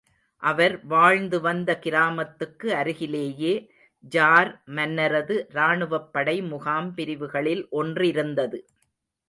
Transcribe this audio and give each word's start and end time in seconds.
அவர் 0.43 0.75
வாழ்ந்து 0.85 1.41
வந்த 1.41 1.79
கிராமத்துக்கு 1.79 2.67
அருகிலேயே 2.73 3.53
ஜார் 4.03 4.51
மன்னனது 4.75 5.37
ராணுவப் 5.49 6.09
படை 6.13 6.41
முகாம் 6.41 6.93
பிரிவுகளில் 6.93 7.63
ஒன்றிருந்தது. 7.71 8.59